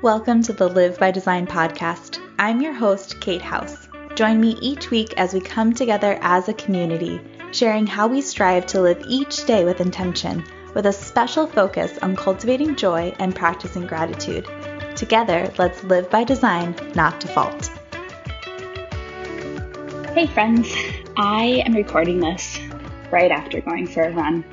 Welcome 0.00 0.42
to 0.44 0.52
the 0.52 0.68
Live 0.68 0.96
by 1.00 1.10
Design 1.10 1.44
podcast. 1.44 2.20
I'm 2.38 2.60
your 2.60 2.72
host, 2.72 3.20
Kate 3.20 3.42
House. 3.42 3.88
Join 4.14 4.40
me 4.40 4.56
each 4.60 4.92
week 4.92 5.12
as 5.16 5.34
we 5.34 5.40
come 5.40 5.72
together 5.72 6.20
as 6.22 6.48
a 6.48 6.54
community, 6.54 7.20
sharing 7.50 7.84
how 7.84 8.06
we 8.06 8.20
strive 8.20 8.64
to 8.66 8.80
live 8.80 9.04
each 9.08 9.44
day 9.44 9.64
with 9.64 9.80
intention, 9.80 10.44
with 10.72 10.86
a 10.86 10.92
special 10.92 11.48
focus 11.48 11.98
on 11.98 12.14
cultivating 12.14 12.76
joy 12.76 13.12
and 13.18 13.34
practicing 13.34 13.88
gratitude. 13.88 14.46
Together, 14.94 15.52
let's 15.58 15.82
live 15.82 16.08
by 16.10 16.22
design, 16.22 16.76
not 16.94 17.18
default. 17.18 17.66
Hey, 20.14 20.28
friends. 20.28 20.72
I 21.16 21.64
am 21.66 21.74
recording 21.74 22.20
this 22.20 22.60
right 23.10 23.32
after 23.32 23.60
going 23.62 23.88
for 23.88 24.04
a 24.04 24.14
run. 24.14 24.44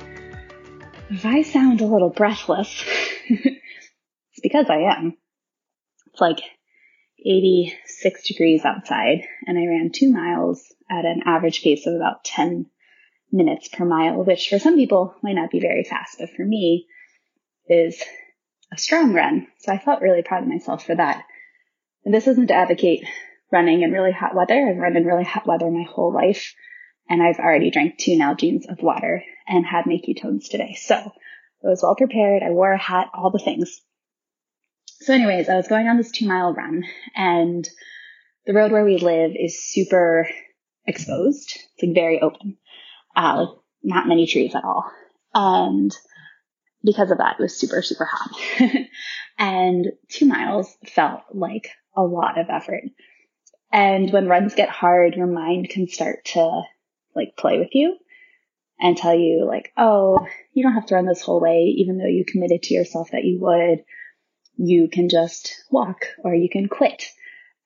If 1.08 1.24
I 1.24 1.42
sound 1.42 1.82
a 1.82 1.86
little 1.86 2.10
breathless, 2.10 2.84
it's 3.28 4.40
because 4.42 4.68
I 4.68 4.78
am. 4.78 5.16
It's 6.16 6.20
like 6.22 6.40
86 7.26 8.26
degrees 8.26 8.64
outside, 8.64 9.24
and 9.46 9.58
I 9.58 9.66
ran 9.66 9.90
two 9.92 10.10
miles 10.10 10.64
at 10.90 11.04
an 11.04 11.20
average 11.26 11.62
pace 11.62 11.86
of 11.86 11.92
about 11.92 12.24
10 12.24 12.70
minutes 13.30 13.68
per 13.68 13.84
mile, 13.84 14.24
which 14.24 14.48
for 14.48 14.58
some 14.58 14.76
people 14.76 15.14
might 15.22 15.34
not 15.34 15.50
be 15.50 15.60
very 15.60 15.84
fast, 15.84 16.16
but 16.18 16.30
for 16.30 16.42
me 16.42 16.86
is 17.68 18.02
a 18.72 18.78
strong 18.78 19.12
run. 19.12 19.48
So 19.58 19.72
I 19.72 19.78
felt 19.78 20.00
really 20.00 20.22
proud 20.22 20.44
of 20.44 20.48
myself 20.48 20.86
for 20.86 20.94
that. 20.94 21.22
And 22.06 22.14
this 22.14 22.26
isn't 22.26 22.46
to 22.46 22.54
advocate 22.54 23.04
running 23.52 23.82
in 23.82 23.92
really 23.92 24.12
hot 24.12 24.34
weather. 24.34 24.70
I've 24.70 24.78
run 24.78 24.96
in 24.96 25.04
really 25.04 25.24
hot 25.24 25.46
weather 25.46 25.70
my 25.70 25.84
whole 25.86 26.14
life, 26.14 26.54
and 27.10 27.22
I've 27.22 27.40
already 27.40 27.70
drank 27.70 27.98
two 27.98 28.16
Nalgene's 28.16 28.66
of 28.66 28.80
water 28.80 29.22
and 29.46 29.66
had 29.66 29.84
my 29.84 29.98
ketones 29.98 30.48
today. 30.48 30.78
So 30.80 30.94
I 30.94 31.68
was 31.68 31.82
well 31.82 31.94
prepared. 31.94 32.42
I 32.42 32.52
wore 32.52 32.72
a 32.72 32.78
hat, 32.78 33.10
all 33.12 33.30
the 33.30 33.38
things. 33.38 33.82
So 35.00 35.12
anyways, 35.12 35.48
I 35.48 35.56
was 35.56 35.68
going 35.68 35.88
on 35.88 35.96
this 35.96 36.10
two 36.10 36.26
mile 36.26 36.54
run 36.54 36.84
and 37.14 37.68
the 38.46 38.54
road 38.54 38.72
where 38.72 38.84
we 38.84 38.98
live 38.98 39.32
is 39.34 39.62
super 39.62 40.28
exposed. 40.86 41.58
It's 41.74 41.82
like 41.82 41.94
very 41.94 42.20
open. 42.20 42.56
Uh, 43.14 43.46
not 43.82 44.08
many 44.08 44.26
trees 44.26 44.54
at 44.54 44.64
all. 44.64 44.90
And 45.34 45.96
because 46.84 47.10
of 47.10 47.18
that, 47.18 47.36
it 47.38 47.42
was 47.42 47.56
super, 47.56 47.82
super 47.82 48.08
hot. 48.10 48.30
and 49.38 49.86
two 50.08 50.26
miles 50.26 50.76
felt 50.86 51.22
like 51.32 51.70
a 51.96 52.02
lot 52.02 52.38
of 52.38 52.46
effort. 52.48 52.84
And 53.72 54.12
when 54.12 54.28
runs 54.28 54.54
get 54.54 54.68
hard, 54.68 55.14
your 55.14 55.26
mind 55.26 55.68
can 55.68 55.88
start 55.88 56.24
to 56.26 56.62
like 57.14 57.36
play 57.36 57.58
with 57.58 57.70
you 57.72 57.96
and 58.78 58.96
tell 58.96 59.14
you 59.14 59.44
like, 59.46 59.72
oh, 59.76 60.26
you 60.52 60.62
don't 60.62 60.74
have 60.74 60.86
to 60.86 60.94
run 60.94 61.06
this 61.06 61.22
whole 61.22 61.40
way, 61.40 61.74
even 61.78 61.98
though 61.98 62.06
you 62.06 62.24
committed 62.26 62.62
to 62.64 62.74
yourself 62.74 63.10
that 63.10 63.24
you 63.24 63.38
would. 63.40 63.84
You 64.56 64.88
can 64.90 65.08
just 65.08 65.54
walk 65.70 66.06
or 66.24 66.34
you 66.34 66.48
can 66.50 66.68
quit. 66.68 67.04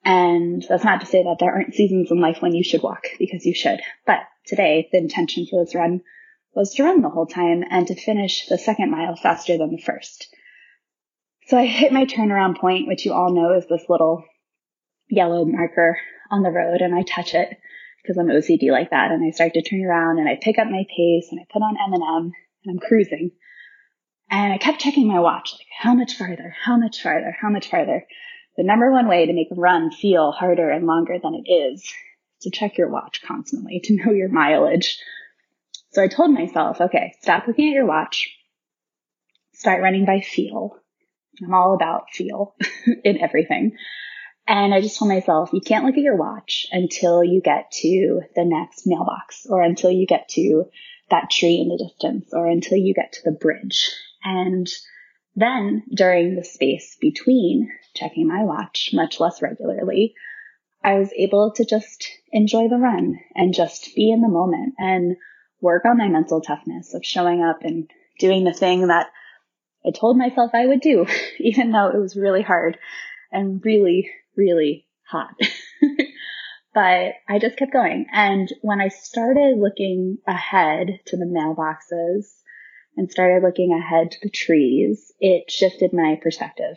And 0.05 0.65
that's 0.69 0.85
not 0.85 1.01
to 1.01 1.07
say 1.07 1.23
that 1.23 1.37
there 1.39 1.53
aren't 1.53 1.75
seasons 1.75 2.11
in 2.11 2.21
life 2.21 2.39
when 2.41 2.55
you 2.55 2.65
should 2.65 2.83
walk 2.83 3.05
because 3.19 3.45
you 3.45 3.55
should. 3.55 3.81
But 4.07 4.21
today, 4.47 4.89
the 4.91 4.99
intention 4.99 5.47
for 5.47 5.63
this 5.65 5.75
run 5.75 6.01
was 6.55 6.75
to 6.75 6.85
run 6.85 7.03
the 7.03 7.11
whole 7.11 7.27
time 7.27 7.63
and 7.69 7.87
to 7.87 7.95
finish 7.95 8.47
the 8.47 8.59
second 8.59 8.91
mile 8.91 9.15
faster 9.17 9.57
than 9.57 9.71
the 9.71 9.83
first. 9.83 10.35
So 11.47 11.59
I 11.59 11.67
hit 11.67 11.93
my 11.93 12.07
turnaround 12.07 12.59
point, 12.59 12.87
which 12.87 13.05
you 13.05 13.13
all 13.13 13.33
know 13.33 13.57
is 13.57 13.67
this 13.69 13.85
little 13.89 14.25
yellow 15.09 15.45
marker 15.45 15.99
on 16.31 16.43
the 16.43 16.51
road 16.51 16.81
and 16.81 16.95
I 16.95 17.03
touch 17.03 17.35
it 17.35 17.49
because 18.03 18.17
I'm 18.17 18.29
OCD 18.29 18.71
like 18.71 18.91
that. 18.91 19.11
And 19.11 19.25
I 19.25 19.31
start 19.31 19.55
to 19.55 19.63
turn 19.63 19.85
around 19.85 20.19
and 20.19 20.29
I 20.29 20.39
pick 20.41 20.59
up 20.59 20.69
my 20.69 20.85
pace 20.89 21.29
and 21.31 21.41
I 21.41 21.45
put 21.53 21.63
on 21.63 21.77
Eminem 21.77 22.31
and 22.65 22.71
I'm 22.71 22.79
cruising. 22.79 23.33
And 24.31 24.53
I 24.53 24.59
kept 24.59 24.81
checking 24.81 25.09
my 25.09 25.19
watch, 25.19 25.53
like 25.53 25.67
how 25.81 25.95
much 25.95 26.19
farther, 26.19 26.55
how 26.63 26.77
much 26.77 27.03
farther, 27.03 27.35
how 27.41 27.49
much 27.49 27.71
farther. 27.71 28.07
The 28.59 28.65
number 28.65 28.93
one 28.93 29.09
way 29.09 29.25
to 29.25 29.33
make 29.33 29.51
a 29.51 29.55
run 29.55 29.91
feel 29.91 30.31
harder 30.31 30.69
and 30.69 30.87
longer 30.87 31.19
than 31.19 31.35
it 31.35 31.51
is 31.51 31.91
to 32.43 32.51
check 32.51 32.77
your 32.77 32.91
watch 32.91 33.23
constantly, 33.27 33.81
to 33.85 33.97
know 33.97 34.13
your 34.13 34.29
mileage. 34.29 34.99
So 35.93 36.03
I 36.03 36.09
told 36.09 36.33
myself, 36.33 36.83
okay, 36.83 37.15
stop 37.23 37.47
looking 37.47 37.69
at 37.69 37.75
your 37.75 37.87
watch. 37.87 38.29
Start 39.55 39.81
running 39.81 40.05
by 40.05 40.21
feel. 40.21 40.77
I'm 41.43 41.55
all 41.55 41.75
about 41.75 42.11
feel 42.13 42.55
in 43.05 43.19
everything. 43.19 43.73
And 44.47 44.75
I 44.75 44.83
just 44.83 44.99
told 44.99 45.11
myself, 45.11 45.49
you 45.55 45.63
can't 45.63 45.87
look 45.87 45.97
at 45.97 46.03
your 46.03 46.17
watch 46.17 46.67
until 46.73 47.25
you 47.25 47.41
get 47.41 47.71
to 47.81 48.21
the 48.37 48.45
next 48.45 48.87
mailbox 48.87 49.47
or 49.49 49.63
until 49.63 49.91
you 49.91 50.07
get 50.07 50.29
to 50.31 50.65
that 51.09 51.31
tree 51.31 51.59
in 51.59 51.69
the 51.69 51.83
distance 51.83 52.35
or 52.35 52.47
until 52.47 52.77
you 52.77 52.93
get 52.93 53.15
to 53.15 53.21
the 53.25 53.33
bridge. 53.33 53.91
And 54.23 54.71
then 55.35 55.85
during 55.95 56.35
the 56.35 56.45
space 56.45 56.97
between 57.01 57.71
checking 57.95 58.27
my 58.27 58.45
watch 58.45 58.91
much 58.93 59.21
less 59.21 59.43
regularly, 59.43 60.15
I 60.83 60.95
was 60.95 61.13
able 61.17 61.53
to 61.53 61.65
just 61.65 62.09
enjoy 62.33 62.69
the 62.69 62.79
run 62.79 63.19
and 63.35 63.55
just 63.55 63.95
be 63.95 64.11
in 64.11 64.23
the 64.23 64.29
moment 64.29 64.75
and 64.79 65.17
work 65.61 65.85
on 65.85 65.99
my 65.99 66.09
mental 66.09 66.41
toughness 66.41 66.95
of 66.95 67.05
showing 67.05 67.43
up 67.43 67.63
and 67.63 67.91
doing 68.19 68.45
the 68.45 68.53
thing 68.53 68.87
that 68.89 69.09
I 69.85 69.91
told 69.91 70.17
myself 70.17 70.51
I 70.55 70.67
would 70.67 70.81
do, 70.81 71.07
even 71.39 71.73
though 71.73 71.89
it 71.89 71.99
was 71.99 72.17
really 72.17 72.43
hard 72.43 72.79
and 73.31 73.65
really, 73.65 74.11
really 74.37 74.87
hot. 75.07 75.35
but 76.75 77.13
I 77.29 77.39
just 77.41 77.57
kept 77.57 77.73
going. 77.73 78.07
And 78.13 78.53
when 78.63 78.81
I 78.81 78.89
started 78.89 79.59
looking 79.59 80.19
ahead 80.27 81.01
to 81.07 81.17
the 81.17 81.25
mailboxes 81.25 82.41
and 82.97 83.11
started 83.11 83.43
looking 83.43 83.73
ahead 83.73 84.11
to 84.11 84.19
the 84.23 84.31
trees, 84.31 85.13
it 85.21 85.51
shifted 85.51 85.93
my 85.93 86.19
perspective. 86.23 86.77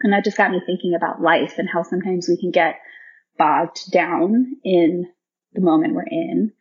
And 0.00 0.12
that 0.12 0.24
just 0.24 0.36
got 0.36 0.50
me 0.50 0.60
thinking 0.64 0.94
about 0.94 1.22
life 1.22 1.54
and 1.58 1.68
how 1.68 1.82
sometimes 1.82 2.28
we 2.28 2.38
can 2.38 2.50
get 2.50 2.76
bogged 3.38 3.90
down 3.90 4.56
in 4.64 5.06
the 5.52 5.60
moment 5.60 5.94
we're 5.94 6.04
in 6.06 6.52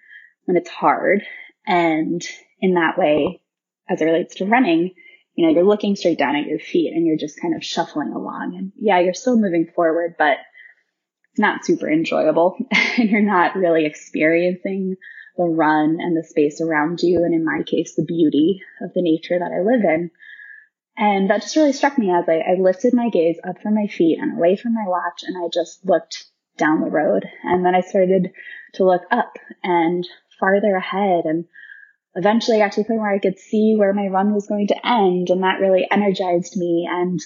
when 0.46 0.58
it's 0.58 0.70
hard. 0.70 1.24
And 1.68 2.26
in 2.62 2.76
that 2.76 2.98
way, 2.98 3.42
as 3.90 4.02
it 4.02 4.06
relates 4.06 4.36
to 4.36 4.46
running, 4.46 4.94
you 5.36 5.46
know, 5.46 5.54
you're 5.54 5.66
looking 5.66 5.96
straight 5.96 6.18
down 6.18 6.36
at 6.36 6.48
your 6.48 6.60
feet 6.60 6.94
and 6.94 7.06
you're 7.06 7.18
just 7.18 7.42
kind 7.42 7.56
of 7.56 7.64
shuffling 7.64 8.14
along. 8.14 8.56
And 8.58 8.72
yeah, 8.78 9.00
you're 9.00 9.14
still 9.14 9.38
moving 9.38 9.68
forward, 9.76 10.16
but 10.18 10.38
it's 11.32 11.40
not 11.40 11.66
super 11.66 11.90
enjoyable 11.90 12.58
and 12.98 13.10
you're 13.10 13.22
not 13.22 13.56
really 13.56 13.86
experiencing 13.86 14.96
the 15.38 15.44
run 15.44 15.98
and 16.00 16.16
the 16.16 16.24
space 16.24 16.62
around 16.62 17.02
you. 17.02 17.24
And 17.24 17.34
in 17.34 17.46
my 17.46 17.64
case, 17.64 17.96
the 17.96 18.06
beauty 18.06 18.62
of 18.82 18.94
the 18.94 19.02
nature 19.02 19.38
that 19.38 19.52
I 19.52 19.62
live 19.62 19.84
in. 19.84 20.12
And 20.98 21.30
that 21.30 21.42
just 21.42 21.56
really 21.56 21.74
struck 21.74 21.98
me 21.98 22.10
as 22.12 22.26
I, 22.30 22.38
I 22.38 22.56
lifted 22.60 22.94
my 22.94 23.10
gaze 23.10 23.38
up 23.44 23.62
from 23.62 23.76
my 23.76 23.88
feet 23.88 24.18
and 24.20 24.38
away 24.38 24.56
from 24.56 24.74
my 24.74 24.86
watch 24.88 25.24
and 25.24 25.36
I 25.38 25.50
just 25.54 25.86
looked 25.86 26.26
down 26.58 26.82
the 26.82 26.90
road. 26.90 27.26
And 27.44 27.66
then 27.66 27.76
I 27.76 27.82
started 27.82 28.32
to 28.76 28.86
look 28.86 29.04
up 29.12 29.38
and 29.64 30.08
farther 30.40 30.76
ahead 30.76 31.26
and 31.26 31.46
eventually 32.16 32.58
I 32.58 32.66
got 32.66 32.74
to 32.74 32.82
the 32.82 32.88
point 32.88 33.02
where 33.02 33.14
I 33.14 33.20
could 33.20 33.38
see 33.38 33.76
where 33.78 33.94
my 33.94 34.08
run 34.08 34.34
was 34.34 34.48
going 34.48 34.68
to 34.68 34.88
end 34.88 35.30
and 35.30 35.44
that 35.44 35.60
really 35.60 35.88
energized 35.90 36.58
me 36.58 36.88
and 36.90 37.20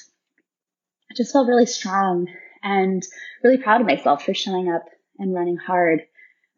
I 1.12 1.16
just 1.16 1.32
felt 1.32 1.48
really 1.48 1.66
strong 1.66 2.28
and 2.64 3.04
really 3.44 3.58
proud 3.58 3.82
of 3.82 3.88
myself 3.88 4.26
for 4.26 4.34
showing 4.34 4.72
up 4.72 4.86
and 5.18 5.34
running 5.34 5.58
hard 5.58 6.02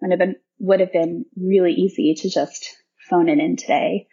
when 0.01 0.11
it 0.11 0.17
been, 0.17 0.35
would 0.59 0.79
have 0.79 0.91
been 0.91 1.25
really 1.37 1.73
easy 1.73 2.15
to 2.15 2.29
just 2.29 2.75
phone 3.09 3.29
it 3.29 3.37
in 3.37 3.55
today 3.55 4.07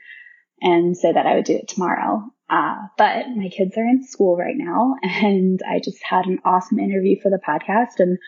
and 0.60 0.96
say 0.96 1.12
that 1.12 1.26
I 1.26 1.34
would 1.34 1.46
do 1.46 1.56
it 1.56 1.68
tomorrow. 1.68 2.22
Uh, 2.50 2.76
but 2.98 3.26
my 3.34 3.48
kids 3.48 3.76
are 3.76 3.84
in 3.84 4.06
school 4.06 4.36
right 4.36 4.56
now 4.56 4.94
and 5.02 5.60
I 5.66 5.80
just 5.82 6.02
had 6.02 6.26
an 6.26 6.40
awesome 6.44 6.78
interview 6.78 7.16
for 7.20 7.30
the 7.30 7.40
podcast 7.46 8.00
and 8.00 8.18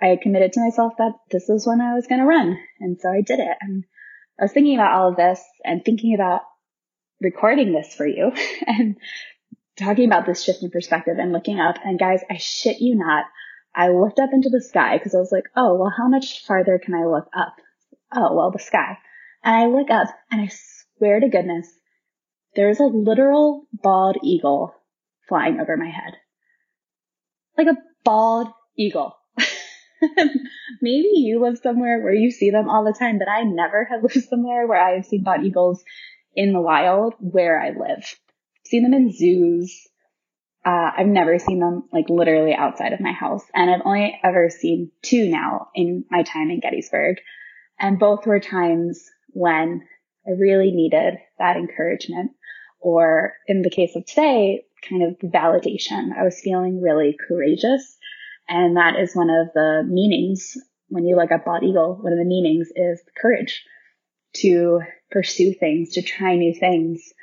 I 0.00 0.18
committed 0.20 0.52
to 0.52 0.60
myself 0.60 0.94
that 0.98 1.12
this 1.30 1.48
is 1.48 1.66
when 1.66 1.80
I 1.80 1.94
was 1.94 2.06
going 2.06 2.20
to 2.20 2.26
run. 2.26 2.58
And 2.80 2.98
so 3.00 3.08
I 3.08 3.22
did 3.22 3.38
it. 3.38 3.56
And 3.60 3.84
I 4.38 4.44
was 4.44 4.52
thinking 4.52 4.74
about 4.74 4.92
all 4.92 5.10
of 5.10 5.16
this 5.16 5.40
and 5.64 5.84
thinking 5.84 6.14
about 6.14 6.42
recording 7.20 7.72
this 7.72 7.94
for 7.94 8.06
you 8.06 8.32
and 8.66 8.96
talking 9.78 10.06
about 10.06 10.26
this 10.26 10.42
shift 10.42 10.62
in 10.62 10.70
perspective 10.70 11.16
and 11.18 11.32
looking 11.32 11.58
up. 11.58 11.76
And 11.84 11.98
guys, 11.98 12.20
I 12.28 12.36
shit 12.36 12.80
you 12.80 12.96
not. 12.96 13.24
I 13.74 13.88
looked 13.88 14.18
up 14.18 14.30
into 14.32 14.50
the 14.50 14.60
sky 14.60 14.98
because 14.98 15.14
I 15.14 15.18
was 15.18 15.32
like, 15.32 15.44
oh, 15.56 15.74
well, 15.74 15.92
how 15.96 16.08
much 16.08 16.44
farther 16.44 16.78
can 16.78 16.94
I 16.94 17.04
look 17.04 17.28
up? 17.34 17.54
Oh, 18.14 18.36
well, 18.36 18.50
the 18.50 18.58
sky. 18.58 18.98
And 19.42 19.54
I 19.54 19.66
look 19.66 19.90
up 19.90 20.08
and 20.30 20.40
I 20.40 20.50
swear 20.96 21.20
to 21.20 21.28
goodness, 21.28 21.68
there's 22.54 22.80
a 22.80 22.84
literal 22.84 23.66
bald 23.72 24.18
eagle 24.22 24.74
flying 25.28 25.58
over 25.58 25.76
my 25.76 25.88
head. 25.88 26.14
Like 27.56 27.68
a 27.68 27.78
bald 28.04 28.48
eagle. 28.76 29.16
Maybe 30.82 31.08
you 31.14 31.40
live 31.40 31.58
somewhere 31.62 32.00
where 32.00 32.12
you 32.12 32.30
see 32.30 32.50
them 32.50 32.68
all 32.68 32.84
the 32.84 32.96
time, 32.98 33.18
but 33.18 33.28
I 33.28 33.42
never 33.42 33.84
have 33.90 34.02
lived 34.02 34.28
somewhere 34.28 34.66
where 34.66 34.80
I 34.80 34.96
have 34.96 35.06
seen 35.06 35.22
bald 35.22 35.44
eagles 35.44 35.82
in 36.34 36.52
the 36.52 36.60
wild 36.60 37.14
where 37.18 37.60
I 37.60 37.70
live. 37.70 38.04
I've 38.04 38.66
seen 38.66 38.82
them 38.82 38.94
in 38.94 39.12
zoos. 39.12 39.88
Uh, 40.64 40.90
I've 40.96 41.06
never 41.06 41.38
seen 41.38 41.60
them 41.60 41.88
like 41.92 42.08
literally 42.08 42.54
outside 42.54 42.92
of 42.92 43.00
my 43.00 43.12
house. 43.12 43.42
And 43.54 43.70
I've 43.70 43.82
only 43.84 44.18
ever 44.22 44.48
seen 44.48 44.90
two 45.02 45.28
now 45.28 45.68
in 45.74 46.04
my 46.10 46.22
time 46.22 46.50
in 46.50 46.60
Gettysburg. 46.60 47.16
And 47.80 47.98
both 47.98 48.26
were 48.26 48.38
times 48.38 49.04
when 49.30 49.82
I 50.26 50.30
really 50.32 50.70
needed 50.70 51.14
that 51.38 51.56
encouragement 51.56 52.32
or 52.78 53.34
in 53.48 53.62
the 53.62 53.70
case 53.70 53.96
of 53.96 54.06
today, 54.06 54.64
kind 54.88 55.02
of 55.02 55.30
validation. 55.30 56.16
I 56.16 56.22
was 56.22 56.40
feeling 56.40 56.80
really 56.80 57.16
courageous. 57.28 57.96
And 58.48 58.76
that 58.76 58.98
is 58.98 59.16
one 59.16 59.30
of 59.30 59.48
the 59.54 59.82
meanings 59.86 60.56
when 60.92 61.06
you 61.06 61.16
look 61.16 61.32
at 61.32 61.46
Bald 61.46 61.62
Eagle, 61.62 61.98
one 62.00 62.12
of 62.12 62.18
the 62.18 62.24
meanings 62.24 62.68
is 62.76 63.02
courage 63.16 63.64
to 64.34 64.80
pursue 65.10 65.54
things, 65.54 65.94
to 65.94 66.02
try 66.02 66.36
new 66.36 66.54
things. 66.54 67.14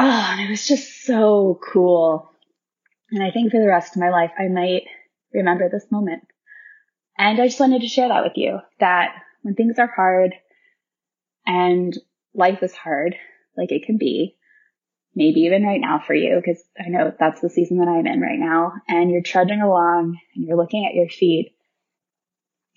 Oh, 0.00 0.26
and 0.30 0.40
it 0.40 0.48
was 0.48 0.66
just 0.66 1.04
so 1.04 1.58
cool. 1.72 2.30
And 3.10 3.22
I 3.22 3.32
think 3.32 3.50
for 3.50 3.60
the 3.60 3.66
rest 3.66 3.96
of 3.96 4.00
my 4.00 4.10
life, 4.10 4.30
I 4.38 4.46
might 4.46 4.84
remember 5.34 5.68
this 5.68 5.90
moment. 5.90 6.22
And 7.18 7.40
I 7.40 7.46
just 7.46 7.58
wanted 7.58 7.80
to 7.80 7.88
share 7.88 8.08
that 8.08 8.22
with 8.22 8.34
you 8.36 8.60
that 8.78 9.14
when 9.42 9.54
things 9.54 9.78
are 9.80 9.88
hard 9.88 10.34
and 11.44 11.98
life 12.32 12.62
is 12.62 12.74
hard, 12.74 13.16
like 13.56 13.72
it 13.72 13.86
can 13.86 13.98
be, 13.98 14.36
maybe 15.16 15.40
even 15.40 15.64
right 15.64 15.80
now 15.80 16.00
for 16.06 16.14
you, 16.14 16.36
because 16.36 16.62
I 16.78 16.90
know 16.90 17.12
that's 17.18 17.40
the 17.40 17.50
season 17.50 17.78
that 17.78 17.88
I'm 17.88 18.06
in 18.06 18.20
right 18.20 18.38
now, 18.38 18.74
and 18.86 19.10
you're 19.10 19.22
trudging 19.22 19.62
along 19.62 20.16
and 20.36 20.46
you're 20.46 20.56
looking 20.56 20.86
at 20.86 20.94
your 20.94 21.08
feet 21.08 21.56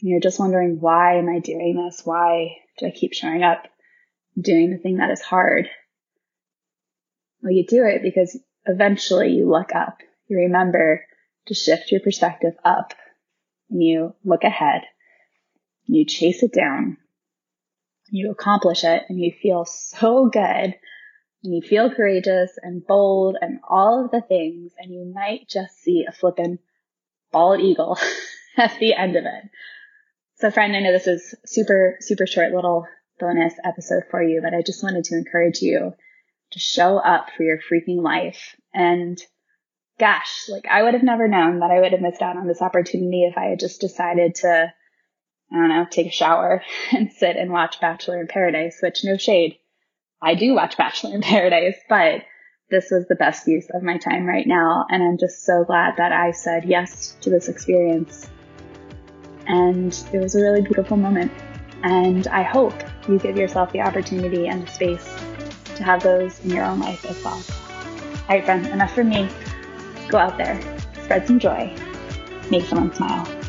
and 0.02 0.10
you're 0.10 0.20
just 0.22 0.40
wondering, 0.40 0.80
why 0.80 1.18
am 1.18 1.30
I 1.30 1.38
doing 1.38 1.86
this? 1.86 2.02
Why 2.04 2.58
do 2.80 2.88
I 2.88 2.92
keep 2.92 3.14
showing 3.14 3.44
up 3.44 3.68
doing 4.40 4.72
the 4.72 4.80
thing 4.80 4.98
that 4.98 5.12
is 5.12 5.22
hard? 5.22 5.70
Well, 7.42 7.52
you 7.52 7.66
do 7.66 7.86
it 7.86 8.02
because 8.02 8.38
eventually 8.66 9.30
you 9.30 9.50
look 9.50 9.74
up. 9.74 10.00
You 10.28 10.38
remember 10.38 11.04
to 11.48 11.54
shift 11.54 11.92
your 11.92 12.02
perspective 12.02 12.54
up 12.64 12.94
and 13.70 13.82
you 13.82 14.14
look 14.24 14.44
ahead. 14.44 14.84
You 15.86 16.06
chase 16.06 16.44
it 16.44 16.54
down. 16.54 16.98
You 18.10 18.32
accomplish 18.32 18.84
it 18.84 19.04
and 19.10 19.20
you 19.20 19.32
feel 19.42 19.66
so 19.66 20.28
good 20.28 20.76
and 21.44 21.56
you 21.56 21.62
feel 21.62 21.94
courageous 21.94 22.52
and 22.62 22.86
bold 22.86 23.38
and 23.42 23.60
all 23.68 24.06
of 24.06 24.12
the 24.12 24.22
things, 24.22 24.74
and 24.78 24.92
you 24.92 25.12
might 25.14 25.48
just 25.50 25.82
see 25.82 26.06
a 26.08 26.12
flippin' 26.12 26.60
bald 27.32 27.60
eagle 27.60 27.98
at 28.58 28.78
the 28.80 28.94
end 28.94 29.16
of 29.16 29.26
it. 29.26 29.50
So 30.36 30.52
friend, 30.52 30.76
I 30.76 30.82
know 30.82 30.92
this 30.92 31.08
is 31.08 31.36
super, 31.46 31.98
super 32.00 32.28
short 32.28 32.52
little 32.52 32.86
bonus 33.20 33.54
episode 33.64 34.04
for 34.10 34.22
you, 34.22 34.42
but 34.44 34.54
I 34.54 34.62
just 34.62 34.84
wanted 34.84 35.04
to 35.06 35.16
encourage 35.16 35.62
you 35.62 35.94
to 36.52 36.60
show 36.60 36.98
up 36.98 37.30
for 37.36 37.44
your 37.44 37.58
freaking 37.58 38.02
life. 38.02 38.56
And 38.74 39.22
gosh, 40.00 40.46
like 40.50 40.66
I 40.70 40.84
would 40.84 40.94
have 40.94 41.04
never 41.04 41.28
known 41.28 41.60
that 41.60 41.72
I 41.72 41.80
would 41.80 41.92
have 41.92 42.02
missed 42.02 42.22
out 42.22 42.38
on 42.38 42.48
this 42.48 42.62
opportunity 42.62 43.24
if 43.24 43.38
I 43.38 43.46
had 43.46 43.60
just 43.60 43.82
decided 43.82 44.36
to, 44.36 44.74
I 45.52 45.56
don't 45.56 45.70
know, 45.70 45.86
take 45.90 46.08
a 46.08 46.12
shower 46.12 46.64
and 46.92 47.12
sit 47.12 47.38
and 47.38 47.52
watch 47.52 47.80
Bachelor 47.80 48.20
in 48.20 48.28
Paradise, 48.28 48.80
which 48.82 49.04
no 49.04 49.18
shade. 49.18 49.58
I 50.22 50.36
do 50.36 50.54
watch 50.54 50.78
Bachelor 50.78 51.16
in 51.16 51.22
Paradise, 51.22 51.80
but 51.90 52.24
this 52.70 52.90
was 52.90 53.06
the 53.08 53.16
best 53.16 53.48
use 53.48 53.70
of 53.74 53.84
my 53.84 53.98
time 53.98 54.26
right 54.26 54.48
now. 54.48 54.86
And 54.90 55.04
I'm 55.04 55.18
just 55.18 55.46
so 55.46 55.64
glad 55.64 55.98
that 55.98 56.12
I 56.12 56.32
said 56.32 56.66
yes 56.66 57.16
to 57.22 57.30
this 57.30 57.50
experience. 57.50 58.30
And 59.46 59.94
it 60.14 60.20
was 60.20 60.36
a 60.36 60.42
really 60.42 60.62
beautiful 60.62 60.96
moment. 60.96 61.32
And 61.84 62.28
I 62.28 62.44
hope 62.44 62.74
you 63.10 63.20
give 63.20 63.38
yourself 63.38 63.72
the 63.72 63.82
opportunity 63.82 64.48
and 64.48 64.66
the 64.66 64.72
space 64.72 65.31
to 65.82 65.86
have 65.86 66.04
those 66.04 66.40
in 66.42 66.52
your 66.52 66.64
own 66.64 66.80
life 66.80 67.04
as 67.06 67.24
well. 67.24 67.42
All 68.30 68.36
right, 68.38 68.46
friends, 68.46 68.68
enough 68.68 68.94
for 68.94 69.04
me. 69.04 69.28
Go 70.10 70.18
out 70.18 70.38
there, 70.38 70.60
spread 71.04 71.26
some 71.26 71.40
joy, 71.40 71.76
make 72.50 72.66
someone 72.66 72.94
smile. 72.94 73.41